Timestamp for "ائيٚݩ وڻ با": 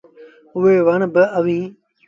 0.55-1.23